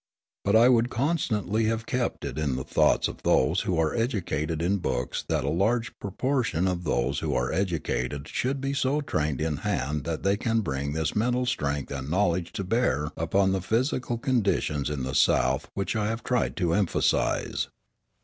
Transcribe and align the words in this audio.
But 0.43 0.55
I 0.55 0.67
would 0.67 0.89
constantly 0.89 1.65
have 1.65 1.81
it 1.81 1.85
kept 1.85 2.25
in 2.25 2.55
the 2.55 2.63
thoughts 2.63 3.07
of 3.07 3.21
those 3.21 3.61
who 3.61 3.77
are 3.79 3.93
educated 3.93 4.59
in 4.59 4.79
books 4.79 5.23
that 5.29 5.43
a 5.43 5.49
large 5.49 5.95
proportion 5.99 6.67
of 6.67 6.85
those 6.85 7.19
who 7.19 7.35
are 7.35 7.51
educated 7.53 8.27
should 8.27 8.59
be 8.59 8.73
so 8.73 9.01
trained 9.01 9.39
in 9.39 9.57
hand 9.57 10.03
that 10.05 10.23
they 10.23 10.37
can 10.37 10.61
bring 10.61 10.93
this 10.93 11.15
mental 11.15 11.45
strength 11.45 11.91
and 11.91 12.09
knowledge 12.09 12.51
to 12.53 12.63
bear 12.63 13.11
upon 13.15 13.51
the 13.51 13.61
physical 13.61 14.17
conditions 14.17 14.89
in 14.89 15.03
the 15.03 15.13
South 15.13 15.69
which 15.75 15.95
I 15.95 16.07
have 16.07 16.23
tried 16.23 16.55
to 16.57 16.73
emphasise. 16.73 17.67